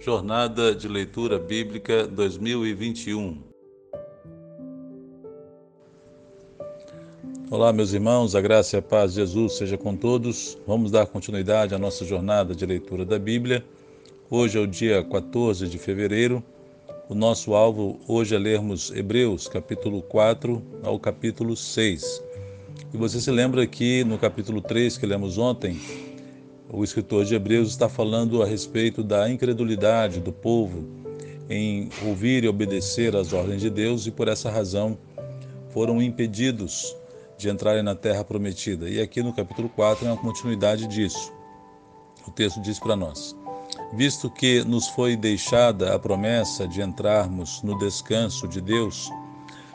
Jornada 0.00 0.72
de 0.76 0.86
Leitura 0.86 1.40
Bíblica 1.40 2.06
2021. 2.06 3.42
Olá, 7.50 7.72
meus 7.72 7.92
irmãos, 7.92 8.36
a 8.36 8.40
graça 8.40 8.76
e 8.76 8.78
a 8.78 8.82
paz 8.82 9.12
de 9.12 9.20
Jesus 9.20 9.54
seja 9.54 9.76
com 9.76 9.96
todos. 9.96 10.56
Vamos 10.64 10.92
dar 10.92 11.06
continuidade 11.06 11.74
à 11.74 11.78
nossa 11.78 12.04
jornada 12.04 12.54
de 12.54 12.64
leitura 12.64 13.04
da 13.04 13.18
Bíblia. 13.18 13.64
Hoje 14.30 14.56
é 14.56 14.60
o 14.60 14.68
dia 14.68 15.02
14 15.02 15.66
de 15.66 15.78
fevereiro. 15.78 16.44
O 17.08 17.14
nosso 17.14 17.52
alvo 17.54 17.98
hoje 18.06 18.36
é 18.36 18.38
lermos 18.38 18.92
Hebreus, 18.92 19.48
capítulo 19.48 20.00
4 20.02 20.62
ao 20.84 21.00
capítulo 21.00 21.56
6. 21.56 22.22
E 22.94 22.96
você 22.96 23.20
se 23.20 23.32
lembra 23.32 23.66
que 23.66 24.04
no 24.04 24.16
capítulo 24.16 24.60
3 24.60 24.96
que 24.96 25.06
lemos 25.06 25.38
ontem, 25.38 25.76
o 26.70 26.84
escritor 26.84 27.24
de 27.24 27.34
Hebreus 27.34 27.70
está 27.70 27.88
falando 27.88 28.42
a 28.42 28.46
respeito 28.46 29.02
da 29.02 29.28
incredulidade 29.30 30.20
do 30.20 30.32
povo 30.32 30.84
em 31.48 31.88
ouvir 32.06 32.44
e 32.44 32.48
obedecer 32.48 33.16
às 33.16 33.32
ordens 33.32 33.62
de 33.62 33.70
Deus 33.70 34.06
e 34.06 34.10
por 34.10 34.28
essa 34.28 34.50
razão 34.50 34.98
foram 35.70 36.02
impedidos 36.02 36.94
de 37.38 37.48
entrarem 37.48 37.82
na 37.82 37.94
terra 37.94 38.22
prometida. 38.22 38.88
E 38.88 39.00
aqui 39.00 39.22
no 39.22 39.32
capítulo 39.32 39.68
4 39.70 40.06
é 40.06 40.10
uma 40.10 40.20
continuidade 40.20 40.86
disso. 40.86 41.32
O 42.26 42.30
texto 42.30 42.60
diz 42.60 42.78
para 42.78 42.94
nós: 42.94 43.34
Visto 43.94 44.30
que 44.30 44.62
nos 44.64 44.88
foi 44.88 45.16
deixada 45.16 45.94
a 45.94 45.98
promessa 45.98 46.68
de 46.68 46.82
entrarmos 46.82 47.62
no 47.62 47.78
descanso 47.78 48.46
de 48.46 48.60
Deus, 48.60 49.10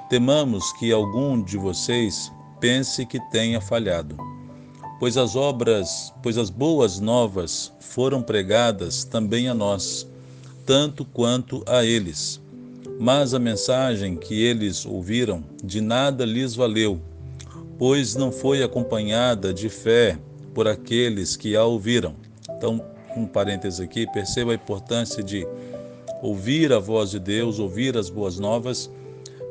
temamos 0.10 0.72
que 0.74 0.92
algum 0.92 1.42
de 1.42 1.58
vocês 1.58 2.32
pense 2.60 3.04
que 3.04 3.20
tenha 3.32 3.60
falhado 3.60 4.16
pois 5.04 5.18
as 5.18 5.36
obras, 5.36 6.14
pois 6.24 6.38
as 6.38 6.50
boas 6.50 6.98
novas 7.02 7.74
foram 7.78 8.24
pregadas 8.24 9.04
também 9.04 9.50
a 9.50 9.54
nós, 9.54 10.08
tanto 10.66 11.04
quanto 11.04 11.62
a 11.68 11.84
eles. 11.84 12.40
Mas 13.02 13.34
a 13.34 13.38
mensagem 13.38 14.16
que 14.16 14.42
eles 14.42 14.86
ouviram 14.86 15.44
de 15.62 15.82
nada 15.82 16.24
lhes 16.24 16.56
valeu, 16.56 17.02
pois 17.78 18.16
não 18.16 18.32
foi 18.32 18.64
acompanhada 18.64 19.54
de 19.54 19.68
fé 19.68 20.18
por 20.54 20.70
aqueles 20.70 21.36
que 21.36 21.54
a 21.54 21.66
ouviram. 21.66 22.16
Então, 22.52 22.82
um 23.14 23.26
parêntese 23.26 23.84
aqui, 23.84 24.10
perceba 24.10 24.54
a 24.54 24.56
importância 24.56 25.22
de 25.22 25.46
ouvir 26.22 26.72
a 26.72 26.80
voz 26.80 27.12
de 27.12 27.20
Deus, 27.20 27.60
ouvir 27.60 27.98
as 27.98 28.10
boas 28.10 28.40
novas, 28.40 28.90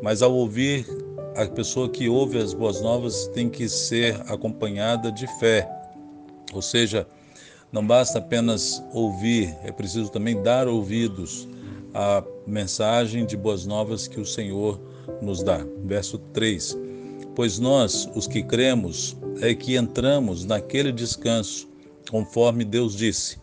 mas 0.03 0.23
ao 0.23 0.33
ouvir 0.33 0.86
a 1.36 1.47
pessoa 1.47 1.88
que 1.88 2.08
ouve 2.08 2.38
as 2.38 2.52
boas 2.52 2.80
novas 2.80 3.27
tem 3.28 3.48
que 3.48 3.69
ser 3.69 4.20
acompanhada 4.28 5.11
de 5.11 5.27
fé. 5.39 5.69
Ou 6.52 6.61
seja, 6.61 7.06
não 7.70 7.86
basta 7.86 8.19
apenas 8.19 8.83
ouvir, 8.92 9.55
é 9.64 9.72
preciso 9.72 10.11
também 10.11 10.42
dar 10.42 10.69
ouvidos 10.69 11.48
à 11.94 12.22
mensagem 12.47 13.24
de 13.24 13.36
boas 13.36 13.64
novas 13.64 14.06
que 14.06 14.20
o 14.20 14.27
Senhor 14.27 14.80
nos 15.22 15.42
dá. 15.42 15.66
Verso 15.84 16.19
3: 16.19 16.77
Pois 17.34 17.58
nós, 17.58 18.08
os 18.14 18.27
que 18.27 18.42
cremos, 18.42 19.17
é 19.41 19.55
que 19.55 19.77
entramos 19.77 20.44
naquele 20.44 20.92
descanso, 20.92 21.69
conforme 22.11 22.64
Deus 22.64 22.94
disse. 22.94 23.39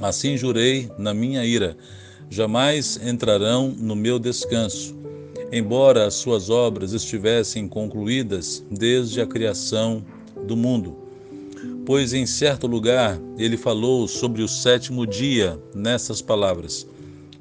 Assim 0.00 0.36
jurei 0.36 0.90
na 0.96 1.12
minha 1.12 1.44
ira: 1.44 1.76
jamais 2.28 3.00
entrarão 3.02 3.68
no 3.76 3.96
meu 3.96 4.18
descanso 4.18 4.99
embora 5.52 6.06
as 6.06 6.14
suas 6.14 6.48
obras 6.48 6.92
estivessem 6.92 7.68
concluídas 7.68 8.64
desde 8.70 9.20
a 9.20 9.26
criação 9.26 10.04
do 10.46 10.56
mundo. 10.56 10.96
Pois 11.84 12.12
em 12.12 12.26
certo 12.26 12.66
lugar 12.66 13.18
ele 13.36 13.56
falou 13.56 14.06
sobre 14.06 14.42
o 14.42 14.48
sétimo 14.48 15.06
dia 15.06 15.60
nessas 15.74 16.22
palavras: 16.22 16.86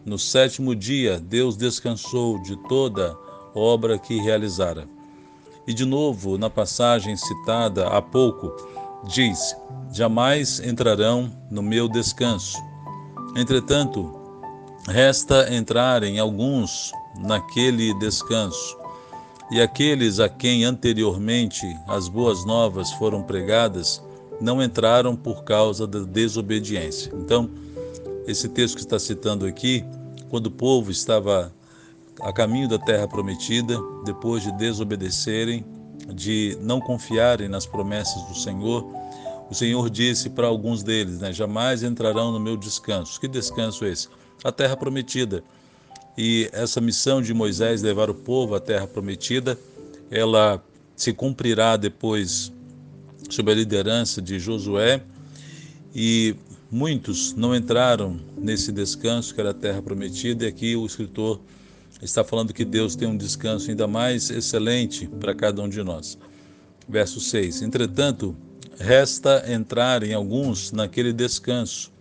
No 0.06 0.18
sétimo 0.18 0.76
dia 0.76 1.20
Deus 1.20 1.56
descansou 1.56 2.42
de 2.42 2.56
toda 2.68 3.16
obra 3.54 3.98
que 3.98 4.20
realizara. 4.20 4.88
E 5.68 5.74
de 5.74 5.86
novo, 5.86 6.38
na 6.38 6.50
passagem 6.50 7.16
citada 7.16 7.88
há 7.88 8.02
pouco, 8.02 8.52
diz: 9.08 9.56
Jamais 9.94 10.60
entrarão 10.60 11.32
no 11.52 11.62
meu 11.62 11.88
descanso. 11.88 12.58
Entretanto, 13.36 14.19
resta 14.90 15.54
entrarem 15.54 16.20
alguns 16.20 16.92
naquele 17.18 17.94
descanso. 18.00 18.78
E 19.52 19.62
aqueles 19.62 20.20
a 20.20 20.28
quem 20.28 20.64
anteriormente 20.64 21.66
as 21.88 22.08
boas 22.08 22.46
novas 22.46 22.92
foram 22.94 23.24
pregadas 23.24 24.02
não 24.42 24.62
entraram 24.62 25.16
por 25.16 25.44
causa 25.44 25.86
da 25.86 26.00
desobediência. 26.00 27.12
Então, 27.16 27.50
esse 28.26 28.48
texto 28.48 28.76
que 28.76 28.82
está 28.82 28.98
citando 29.00 29.46
aqui, 29.46 29.84
quando 30.30 30.48
o 30.48 30.52
povo 30.52 30.92
estava 30.92 31.54
a 32.22 32.32
caminho 32.32 32.68
da 32.68 32.78
terra 32.78 33.08
prometida, 33.08 33.78
depois 34.06 34.44
de 34.44 34.52
desobedecerem, 34.54 35.66
de 36.14 36.58
não 36.62 36.80
confiarem 36.80 37.48
nas 37.48 37.66
promessas 37.66 38.22
do 38.24 38.36
Senhor, 38.36 38.86
o 39.50 39.56
Senhor 39.56 39.90
disse 39.90 40.30
para 40.30 40.48
alguns 40.48 40.84
deles, 40.84 41.20
né, 41.20 41.34
jamais 41.34 41.82
entrarão 41.82 42.32
no 42.32 42.40
meu 42.40 42.56
descanso. 42.56 43.20
Que 43.20 43.28
descanso 43.28 43.84
é 43.84 43.90
esse? 43.90 44.08
A 44.44 44.52
terra 44.52 44.76
prometida. 44.78 45.44
E 46.18 46.50
essa 46.52 46.82
missão 46.82 47.22
de 47.22 47.34
Moisés 47.34 47.82
levar 47.82 48.10
o 48.10 48.14
povo 48.14 48.56
à 48.56 48.60
terra 48.60 48.88
prometida, 48.88 49.58
ela 50.12 50.64
se 50.96 51.14
cumprirá 51.14 51.78
depois 51.78 52.52
sob 53.30 53.52
a 53.52 53.56
liderança 53.56 54.22
de 54.22 54.40
Josué. 54.40 55.02
E 55.94 56.36
muitos 56.72 57.34
não 57.34 57.56
entraram 57.56 58.20
nesse 58.38 58.72
descanso 58.72 59.34
que 59.34 59.40
era 59.40 59.52
a 59.52 59.54
terra 59.54 59.82
prometida. 59.82 60.46
E 60.46 60.48
aqui 60.48 60.76
o 60.76 60.86
escritor 60.86 61.40
está 62.02 62.24
falando 62.24 62.54
que 62.54 62.66
Deus 62.66 62.96
tem 62.96 63.08
um 63.08 63.18
descanso 63.18 63.70
ainda 63.70 63.88
mais 63.88 64.30
excelente 64.30 65.08
para 65.08 65.34
cada 65.34 65.62
um 65.62 65.70
de 65.70 65.84
nós. 65.84 66.18
Verso 66.88 67.20
6: 67.20 67.62
Entretanto, 67.62 68.36
resta 68.80 69.44
entrar 69.52 70.04
em 70.04 70.14
alguns 70.14 70.72
naquele 70.72 71.14
descanso, 71.14 71.92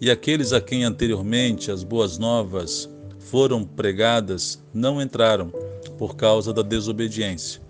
e 0.00 0.10
aqueles 0.10 0.52
a 0.52 0.60
quem 0.60 0.84
anteriormente 0.84 1.70
as 1.70 1.82
boas 1.82 2.18
novas 2.18 2.88
foram 3.18 3.64
pregadas 3.64 4.62
não 4.74 5.00
entraram 5.00 5.52
por 5.98 6.16
causa 6.16 6.52
da 6.52 6.62
desobediência. 6.62 7.62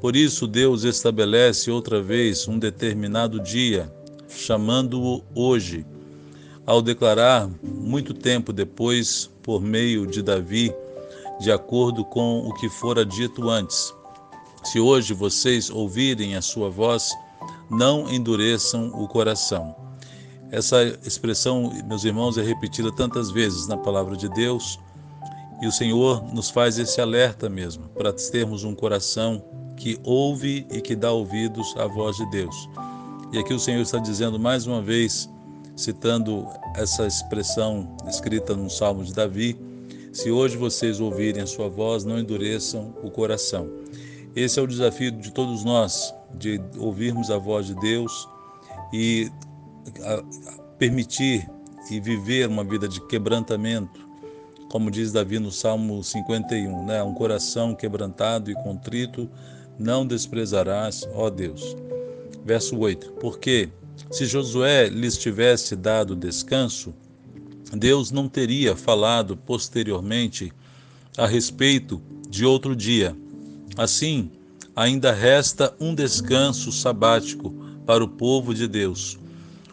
Por 0.00 0.14
isso, 0.14 0.46
Deus 0.46 0.84
estabelece 0.84 1.70
outra 1.70 2.00
vez 2.00 2.46
um 2.46 2.58
determinado 2.58 3.40
dia, 3.40 3.92
chamando-o 4.28 5.24
hoje, 5.34 5.84
ao 6.64 6.82
declarar, 6.82 7.50
muito 7.62 8.12
tempo 8.12 8.52
depois, 8.52 9.30
por 9.42 9.60
meio 9.60 10.06
de 10.06 10.22
Davi, 10.22 10.72
de 11.40 11.50
acordo 11.50 12.04
com 12.04 12.46
o 12.46 12.54
que 12.54 12.68
fora 12.68 13.04
dito 13.04 13.48
antes: 13.48 13.94
Se 14.62 14.78
hoje 14.78 15.14
vocês 15.14 15.70
ouvirem 15.70 16.36
a 16.36 16.42
sua 16.42 16.68
voz, 16.68 17.12
não 17.70 18.12
endureçam 18.12 18.88
o 18.88 19.08
coração. 19.08 19.87
Essa 20.50 20.82
expressão, 21.04 21.70
meus 21.86 22.04
irmãos, 22.04 22.38
é 22.38 22.42
repetida 22.42 22.90
tantas 22.90 23.30
vezes 23.30 23.66
na 23.66 23.76
palavra 23.76 24.16
de 24.16 24.28
Deus 24.30 24.78
e 25.60 25.66
o 25.66 25.72
Senhor 25.72 26.22
nos 26.32 26.48
faz 26.48 26.78
esse 26.78 27.00
alerta 27.00 27.48
mesmo, 27.48 27.88
para 27.88 28.12
termos 28.12 28.64
um 28.64 28.74
coração 28.74 29.44
que 29.76 29.98
ouve 30.04 30.66
e 30.70 30.80
que 30.80 30.96
dá 30.96 31.12
ouvidos 31.12 31.74
à 31.76 31.86
voz 31.86 32.16
de 32.16 32.30
Deus. 32.30 32.68
E 33.32 33.38
aqui 33.38 33.52
o 33.52 33.58
Senhor 33.58 33.82
está 33.82 33.98
dizendo 33.98 34.38
mais 34.38 34.66
uma 34.66 34.80
vez, 34.80 35.28
citando 35.76 36.46
essa 36.74 37.06
expressão 37.06 37.96
escrita 38.08 38.56
no 38.56 38.70
Salmo 38.70 39.04
de 39.04 39.12
Davi: 39.12 39.58
Se 40.12 40.30
hoje 40.30 40.56
vocês 40.56 41.00
ouvirem 41.00 41.42
a 41.42 41.46
sua 41.46 41.68
voz, 41.68 42.04
não 42.04 42.18
endureçam 42.18 42.94
o 43.02 43.10
coração. 43.10 43.68
Esse 44.34 44.58
é 44.58 44.62
o 44.62 44.66
desafio 44.66 45.10
de 45.10 45.32
todos 45.32 45.64
nós, 45.64 46.14
de 46.34 46.60
ouvirmos 46.78 47.30
a 47.30 47.36
voz 47.36 47.66
de 47.66 47.74
Deus 47.74 48.28
e 48.92 49.30
permitir 50.78 51.48
e 51.90 52.00
viver 52.00 52.48
uma 52.48 52.64
vida 52.64 52.88
de 52.88 53.00
quebrantamento, 53.06 54.06
como 54.70 54.90
diz 54.90 55.12
Davi 55.12 55.38
no 55.38 55.50
Salmo 55.50 56.02
51, 56.04 56.84
né? 56.84 57.02
Um 57.02 57.14
coração 57.14 57.74
quebrantado 57.74 58.50
e 58.50 58.54
contrito 58.54 59.28
não 59.78 60.06
desprezarás, 60.06 61.08
ó 61.14 61.30
Deus. 61.30 61.76
Verso 62.44 62.76
8: 62.76 63.12
Porque 63.12 63.70
se 64.10 64.26
Josué 64.26 64.88
lhes 64.88 65.16
tivesse 65.16 65.74
dado 65.74 66.14
descanso, 66.14 66.94
Deus 67.72 68.10
não 68.10 68.28
teria 68.28 68.76
falado 68.76 69.36
posteriormente 69.36 70.52
a 71.16 71.26
respeito 71.26 72.00
de 72.28 72.44
outro 72.44 72.76
dia. 72.76 73.16
Assim, 73.76 74.30
ainda 74.74 75.12
resta 75.12 75.74
um 75.80 75.94
descanso 75.94 76.70
sabático 76.72 77.50
para 77.84 78.02
o 78.04 78.08
povo 78.08 78.54
de 78.54 78.68
Deus, 78.68 79.18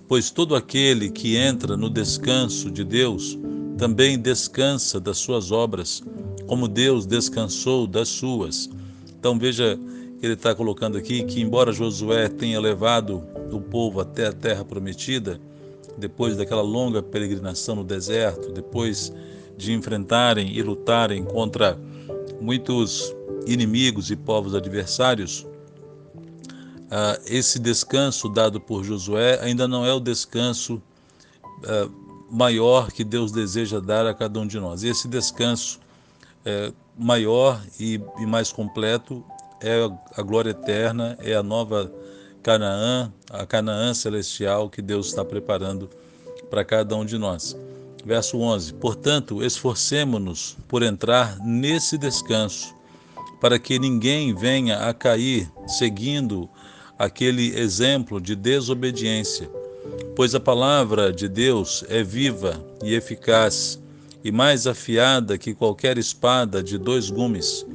pois 0.07 0.29
todo 0.29 0.55
aquele 0.55 1.09
que 1.09 1.35
entra 1.35 1.75
no 1.75 1.89
descanso 1.89 2.69
de 2.69 2.83
Deus 2.83 3.37
também 3.77 4.19
descansa 4.19 4.99
das 4.99 5.17
suas 5.17 5.51
obras, 5.51 6.03
como 6.47 6.67
Deus 6.67 7.05
descansou 7.05 7.87
das 7.87 8.07
suas. 8.07 8.69
Então 9.17 9.37
veja 9.37 9.77
que 10.19 10.25
ele 10.25 10.33
está 10.33 10.53
colocando 10.53 10.97
aqui 10.97 11.23
que, 11.23 11.41
embora 11.41 11.73
Josué 11.73 12.29
tenha 12.29 12.59
levado 12.59 13.23
o 13.51 13.59
povo 13.59 13.99
até 13.99 14.27
a 14.27 14.33
terra 14.33 14.63
prometida, 14.63 15.39
depois 15.97 16.37
daquela 16.37 16.61
longa 16.61 17.01
peregrinação 17.01 17.75
no 17.75 17.83
deserto, 17.83 18.51
depois 18.51 19.13
de 19.57 19.73
enfrentarem 19.73 20.55
e 20.55 20.61
lutarem 20.61 21.23
contra 21.23 21.77
muitos 22.41 23.15
inimigos 23.47 24.11
e 24.11 24.15
povos 24.15 24.53
adversários, 24.53 25.45
ah, 26.91 27.19
esse 27.25 27.59
descanso 27.59 28.29
dado 28.29 28.59
por 28.59 28.83
Josué 28.83 29.39
ainda 29.41 29.67
não 29.67 29.85
é 29.85 29.93
o 29.93 29.99
descanso 29.99 30.81
ah, 31.63 31.89
maior 32.29 32.91
que 32.91 33.03
Deus 33.03 33.31
deseja 33.31 33.79
dar 33.79 34.05
a 34.05 34.13
cada 34.13 34.39
um 34.39 34.47
de 34.47 34.59
nós. 34.59 34.83
Esse 34.83 35.07
descanso 35.07 35.79
é, 36.43 36.71
maior 36.97 37.61
e, 37.79 37.99
e 38.19 38.25
mais 38.25 38.51
completo 38.51 39.23
é 39.61 39.89
a 40.15 40.21
glória 40.21 40.51
eterna, 40.51 41.17
é 41.21 41.33
a 41.33 41.41
nova 41.41 41.91
Canaã, 42.43 43.11
a 43.29 43.45
Canaã 43.45 43.93
celestial 43.93 44.69
que 44.69 44.81
Deus 44.81 45.07
está 45.07 45.25
preparando 45.25 45.89
para 46.49 46.63
cada 46.63 46.95
um 46.95 47.05
de 47.05 47.17
nós. 47.17 47.57
Verso 48.05 48.37
11: 48.37 48.73
Portanto, 48.75 49.43
esforcemo-nos 49.43 50.55
por 50.67 50.83
entrar 50.83 51.39
nesse 51.39 51.97
descanso, 51.97 52.75
para 53.41 53.57
que 53.57 53.79
ninguém 53.79 54.35
venha 54.35 54.87
a 54.87 54.93
cair 54.93 55.51
seguindo 55.65 56.47
aquele 56.97 57.57
exemplo 57.57 58.21
de 58.21 58.35
desobediência. 58.35 59.49
Pois 60.15 60.33
a 60.33 60.39
palavra 60.39 61.11
de 61.11 61.27
Deus 61.27 61.83
é 61.89 62.01
viva 62.03 62.63
e 62.83 62.93
eficaz, 62.93 63.79
e 64.23 64.31
mais 64.31 64.65
afiada 64.65 65.37
que 65.37 65.53
qualquer 65.53 65.97
espada 65.97 66.63
de 66.63 66.77
dois 66.77 67.09
gumes. 67.09 67.65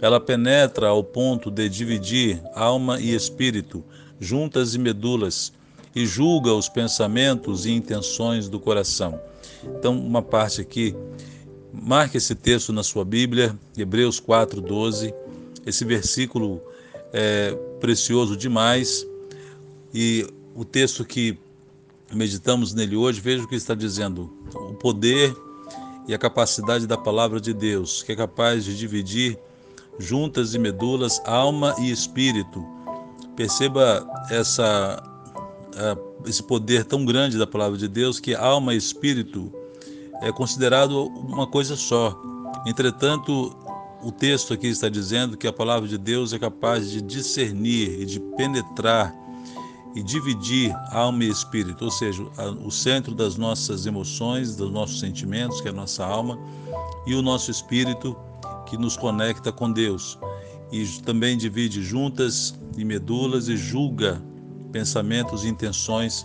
Ela 0.00 0.20
penetra 0.20 0.88
ao 0.88 1.02
ponto 1.02 1.50
de 1.50 1.68
dividir 1.68 2.40
alma 2.54 3.00
e 3.00 3.14
espírito, 3.14 3.82
juntas 4.20 4.74
e 4.74 4.78
medulas, 4.78 5.52
e 5.94 6.04
julga 6.04 6.52
os 6.52 6.68
pensamentos 6.68 7.64
e 7.64 7.72
intenções 7.72 8.48
do 8.48 8.60
coração. 8.60 9.18
Então, 9.64 9.98
uma 9.98 10.20
parte 10.22 10.60
aqui, 10.60 10.94
marque 11.72 12.18
esse 12.18 12.34
texto 12.34 12.72
na 12.72 12.82
sua 12.82 13.04
Bíblia, 13.04 13.58
Hebreus 13.76 14.20
4:12. 14.20 15.12
Esse 15.64 15.84
versículo 15.84 16.60
é 17.12 17.56
precioso 17.80 18.36
demais 18.36 19.06
e 19.92 20.26
o 20.54 20.64
texto 20.64 21.04
que 21.04 21.38
meditamos 22.12 22.72
nele 22.72 22.96
hoje, 22.96 23.20
veja 23.20 23.44
o 23.44 23.48
que 23.48 23.54
está 23.54 23.74
dizendo: 23.74 24.30
o 24.54 24.74
poder 24.74 25.34
e 26.08 26.14
a 26.14 26.18
capacidade 26.18 26.86
da 26.86 26.96
palavra 26.96 27.40
de 27.40 27.52
Deus, 27.52 28.02
que 28.02 28.12
é 28.12 28.16
capaz 28.16 28.64
de 28.64 28.76
dividir 28.76 29.38
juntas 29.98 30.54
e 30.54 30.58
medulas, 30.58 31.20
alma 31.24 31.74
e 31.78 31.90
espírito. 31.90 32.64
Perceba 33.34 34.06
essa 34.30 35.02
esse 36.24 36.42
poder 36.42 36.84
tão 36.84 37.04
grande 37.04 37.36
da 37.36 37.46
palavra 37.46 37.76
de 37.76 37.86
Deus 37.86 38.18
que 38.18 38.34
alma 38.34 38.72
e 38.72 38.78
espírito 38.78 39.52
é 40.22 40.32
considerado 40.32 41.04
uma 41.06 41.46
coisa 41.46 41.76
só. 41.76 42.18
Entretanto, 42.66 43.54
o 44.06 44.12
texto 44.12 44.54
aqui 44.54 44.68
está 44.68 44.88
dizendo 44.88 45.36
que 45.36 45.48
a 45.48 45.52
palavra 45.52 45.88
de 45.88 45.98
Deus 45.98 46.32
é 46.32 46.38
capaz 46.38 46.88
de 46.88 47.02
discernir 47.02 48.00
e 48.00 48.06
de 48.06 48.20
penetrar 48.20 49.12
e 49.96 50.02
dividir 50.02 50.72
alma 50.92 51.24
e 51.24 51.28
espírito, 51.28 51.84
ou 51.84 51.90
seja, 51.90 52.22
o 52.64 52.70
centro 52.70 53.16
das 53.16 53.36
nossas 53.36 53.84
emoções, 53.84 54.54
dos 54.54 54.70
nossos 54.70 55.00
sentimentos, 55.00 55.60
que 55.60 55.66
é 55.66 55.72
a 55.72 55.74
nossa 55.74 56.06
alma, 56.06 56.38
e 57.04 57.16
o 57.16 57.22
nosso 57.22 57.50
espírito, 57.50 58.16
que 58.66 58.76
nos 58.76 58.96
conecta 58.96 59.50
com 59.50 59.72
Deus. 59.72 60.16
E 60.70 60.86
também 61.02 61.36
divide 61.36 61.82
juntas 61.82 62.54
e 62.78 62.84
medulas 62.84 63.48
e 63.48 63.56
julga 63.56 64.22
pensamentos 64.70 65.44
e 65.44 65.48
intenções 65.48 66.24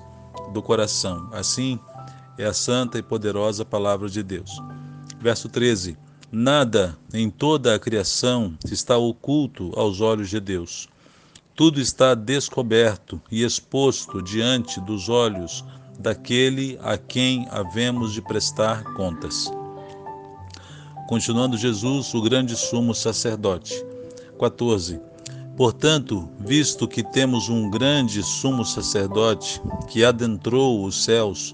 do 0.54 0.62
coração. 0.62 1.30
Assim 1.34 1.80
é 2.38 2.46
a 2.46 2.54
santa 2.54 3.00
e 3.00 3.02
poderosa 3.02 3.66
palavra 3.66 4.08
de 4.08 4.22
Deus. 4.22 4.62
Verso 5.20 5.50
13: 5.50 5.98
Nada 6.34 6.98
em 7.14 7.30
toda 7.30 7.76
a 7.76 7.80
criação 7.80 8.54
está 8.72 8.98
oculto 8.98 9.74
aos 9.76 10.00
olhos 10.00 10.30
de 10.30 10.40
Deus. 10.40 10.88
Tudo 11.54 11.82
está 11.82 12.16
descoberto 12.16 13.22
e 13.30 13.44
exposto 13.44 14.22
diante 14.22 14.80
dos 14.80 15.10
olhos 15.10 15.62
daquele 16.00 16.80
a 16.82 16.98
quem 16.98 17.46
havemos 17.52 18.14
de 18.14 18.22
prestar 18.22 18.82
contas. 18.94 19.52
Continuando 21.10 21.58
Jesus, 21.58 22.14
o 22.14 22.22
grande 22.22 22.56
sumo 22.56 22.96
sacerdote. 22.96 23.86
14. 24.40 25.02
Portanto, 25.58 26.30
visto 26.40 26.88
que 26.88 27.04
temos 27.04 27.50
um 27.50 27.70
grande 27.70 28.24
sumo 28.24 28.64
sacerdote 28.64 29.62
que 29.90 30.06
adentrou 30.06 30.86
os 30.86 31.04
céus, 31.04 31.54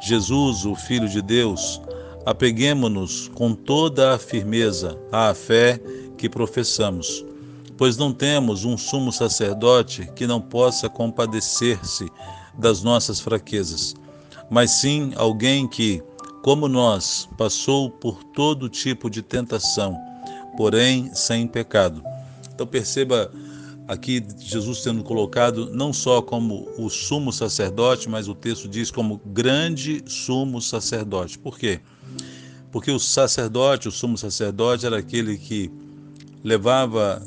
Jesus, 0.00 0.64
o 0.64 0.76
Filho 0.76 1.08
de 1.08 1.20
Deus, 1.20 1.80
apeguemo-nos 2.26 3.28
com 3.28 3.54
toda 3.54 4.12
a 4.12 4.18
firmeza 4.18 4.98
à 5.12 5.32
fé 5.32 5.80
que 6.18 6.28
professamos, 6.28 7.24
pois 7.78 7.96
não 7.96 8.12
temos 8.12 8.64
um 8.64 8.76
sumo 8.76 9.12
sacerdote 9.12 10.10
que 10.16 10.26
não 10.26 10.40
possa 10.40 10.88
compadecer-se 10.88 12.10
das 12.58 12.82
nossas 12.82 13.20
fraquezas, 13.20 13.94
mas 14.50 14.72
sim 14.72 15.12
alguém 15.14 15.68
que, 15.68 16.02
como 16.42 16.66
nós, 16.66 17.28
passou 17.38 17.88
por 17.88 18.24
todo 18.24 18.68
tipo 18.68 19.08
de 19.08 19.22
tentação, 19.22 19.96
porém 20.56 21.14
sem 21.14 21.46
pecado. 21.46 22.02
Então 22.52 22.66
perceba 22.66 23.30
aqui 23.86 24.24
Jesus 24.38 24.82
sendo 24.82 25.02
colocado 25.02 25.70
não 25.72 25.92
só 25.92 26.20
como 26.20 26.68
o 26.76 26.88
sumo 26.88 27.32
sacerdote, 27.32 28.08
mas 28.08 28.28
o 28.28 28.34
texto 28.34 28.68
diz 28.68 28.90
como 28.90 29.20
grande 29.26 30.02
sumo 30.06 30.60
sacerdote. 30.60 31.38
Por 31.38 31.58
quê? 31.58 31.80
Porque 32.72 32.90
o 32.90 32.98
sacerdote, 32.98 33.88
o 33.88 33.92
sumo 33.92 34.18
sacerdote, 34.18 34.86
era 34.86 34.98
aquele 34.98 35.38
que 35.38 35.70
levava 36.42 37.22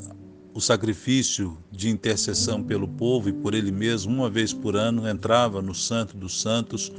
o 0.52 0.60
sacrifício 0.60 1.56
de 1.70 1.88
intercessão 1.88 2.62
pelo 2.62 2.86
povo 2.86 3.28
e 3.28 3.32
por 3.32 3.54
ele 3.54 3.70
mesmo, 3.70 4.12
uma 4.12 4.28
vez 4.28 4.52
por 4.52 4.76
ano, 4.76 5.08
entrava 5.08 5.62
no 5.62 5.74
Santo 5.74 6.16
dos 6.16 6.40
Santos, 6.40 6.92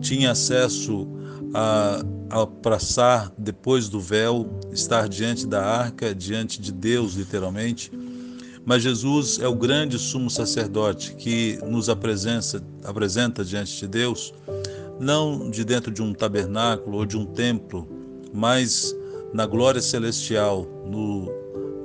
tinha 0.00 0.30
acesso 0.30 1.06
a, 1.54 2.02
a 2.30 2.46
passar 2.46 3.32
depois 3.36 3.88
do 3.88 4.00
véu, 4.00 4.48
estar 4.72 5.08
diante 5.08 5.46
da 5.46 5.64
arca, 5.64 6.14
diante 6.14 6.60
de 6.60 6.72
Deus, 6.72 7.14
literalmente. 7.14 7.90
Mas 8.64 8.82
Jesus 8.82 9.38
é 9.38 9.48
o 9.48 9.54
grande 9.54 9.98
sumo 9.98 10.30
sacerdote 10.30 11.14
que 11.14 11.58
nos 11.64 11.88
apresenta, 11.88 12.62
apresenta 12.84 13.44
diante 13.44 13.78
de 13.78 13.88
Deus, 13.88 14.32
não 14.98 15.50
de 15.50 15.64
dentro 15.64 15.90
de 15.90 16.02
um 16.02 16.12
tabernáculo 16.12 16.98
ou 16.98 17.06
de 17.06 17.16
um 17.16 17.24
templo, 17.24 17.88
mas 18.32 18.94
na 19.32 19.46
glória 19.46 19.80
celestial, 19.80 20.66
no, 20.86 21.26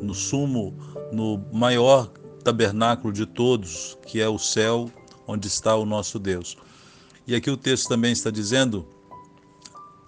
no 0.02 0.14
sumo, 0.14 0.76
no 1.12 1.44
maior 1.52 2.12
tabernáculo 2.44 3.14
de 3.14 3.26
todos, 3.26 3.98
que 4.06 4.20
é 4.20 4.28
o 4.28 4.38
céu, 4.38 4.92
onde 5.28 5.48
está 5.48 5.76
o 5.76 5.86
nosso 5.86 6.20
Deus. 6.20 6.58
E 7.26 7.34
aqui 7.34 7.50
o 7.50 7.58
texto 7.58 7.88
também 7.88 8.12
está 8.12 8.30
dizendo 8.30 8.86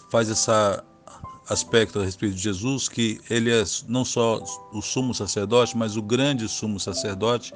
faz 0.10 0.30
esse 0.30 0.50
aspecto 1.50 2.00
a 2.00 2.04
respeito 2.04 2.36
de 2.36 2.42
Jesus, 2.42 2.90
que 2.90 3.20
ele 3.30 3.52
é 3.52 3.64
não 3.88 4.04
só 4.04 4.44
o 4.72 4.82
sumo 4.82 5.14
sacerdote, 5.14 5.78
mas 5.78 5.96
o 5.96 6.02
grande 6.02 6.48
sumo 6.48 6.80
sacerdote, 6.80 7.54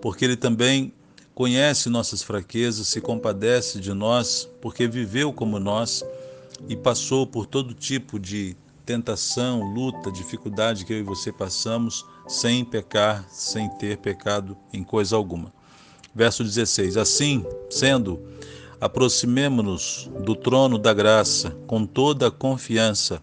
porque 0.00 0.24
ele 0.24 0.36
também 0.36 0.92
conhece 1.34 1.88
nossas 1.88 2.22
fraquezas, 2.22 2.88
se 2.88 3.00
compadece 3.00 3.80
de 3.80 3.92
nós, 3.92 4.48
porque 4.60 4.86
viveu 4.86 5.32
como 5.32 5.58
nós 5.58 6.04
e 6.68 6.76
passou 6.76 7.26
por 7.26 7.46
todo 7.46 7.74
tipo 7.74 8.18
de 8.18 8.56
tentação, 8.86 9.62
luta, 9.62 10.12
dificuldade 10.12 10.84
que 10.84 10.92
eu 10.92 10.98
e 10.98 11.02
você 11.02 11.32
passamos 11.32 12.04
sem 12.28 12.64
pecar, 12.64 13.26
sem 13.28 13.68
ter 13.78 13.98
pecado 13.98 14.56
em 14.72 14.84
coisa 14.84 15.16
alguma. 15.16 15.52
Verso 16.14 16.44
16: 16.44 16.96
Assim, 16.96 17.44
sendo 17.68 18.20
aproximemo-nos 18.80 20.10
do 20.20 20.34
trono 20.34 20.78
da 20.78 20.92
graça 20.92 21.56
com 21.66 21.86
toda 21.86 22.28
a 22.28 22.30
confiança, 22.30 23.22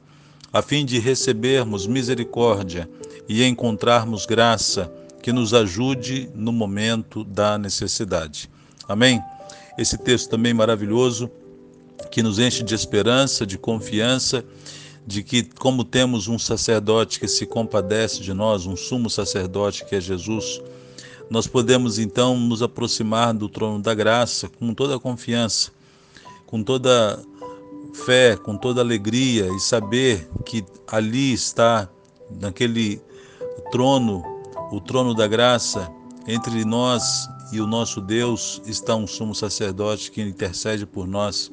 a 0.52 0.62
fim 0.62 0.86
de 0.86 1.00
recebermos 1.00 1.88
misericórdia 1.88 2.90
e 3.28 3.44
encontrarmos 3.44 4.26
graça 4.26 4.92
que 5.22 5.32
nos 5.32 5.54
ajude 5.54 6.30
no 6.36 6.52
momento 6.52 7.24
da 7.24 7.58
necessidade. 7.58 8.50
Amém? 8.88 9.22
Esse 9.78 9.98
texto 9.98 10.30
também 10.30 10.54
maravilhoso 10.54 11.30
que 12.10 12.22
nos 12.22 12.40
enche 12.40 12.64
de 12.64 12.76
esperança, 12.76 13.46
de 13.46 13.58
confiança, 13.58 14.44
de 15.06 15.24
que, 15.24 15.44
como 15.44 15.84
temos 15.84 16.28
um 16.28 16.38
sacerdote 16.38 17.20
que 17.20 17.28
se 17.28 17.46
compadece 17.46 18.22
de 18.22 18.34
nós, 18.34 18.66
um 18.66 18.76
sumo 18.76 19.10
sacerdote 19.10 19.86
que 19.86 19.96
é 19.96 20.02
Jesus, 20.02 20.62
nós 21.32 21.48
podemos 21.48 21.98
então 21.98 22.36
nos 22.38 22.62
aproximar 22.62 23.34
do 23.34 23.48
trono 23.48 23.82
da 23.82 23.94
graça 23.94 24.50
com 24.50 24.74
toda 24.74 24.98
a 24.98 25.00
confiança, 25.00 25.72
com 26.46 26.62
toda 26.62 27.24
fé, 28.06 28.36
com 28.36 28.58
toda 28.58 28.82
alegria 28.82 29.48
e 29.48 29.58
saber 29.62 30.30
que 30.46 30.62
ali 30.86 31.32
está, 31.32 31.88
naquele 32.30 33.02
trono, 33.72 34.22
o 34.74 34.82
trono 34.82 35.16
da 35.16 35.26
graça, 35.26 35.90
entre 36.28 36.66
nós 36.66 37.30
e 37.54 37.62
o 37.62 37.66
nosso 37.66 38.02
Deus 38.02 38.62
está 38.66 38.94
um 38.94 39.08
sumo 39.08 39.34
sacerdote 39.34 40.12
que 40.12 40.22
intercede 40.22 40.86
por 40.86 41.08
nós 41.08 41.50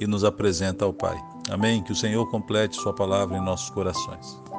e 0.00 0.08
nos 0.08 0.24
apresenta 0.24 0.84
ao 0.84 0.92
Pai. 0.92 1.16
Amém? 1.48 1.84
Que 1.84 1.92
o 1.92 1.96
Senhor 1.96 2.28
complete 2.28 2.74
Sua 2.74 2.92
palavra 2.92 3.38
em 3.38 3.44
nossos 3.44 3.70
corações. 3.70 4.49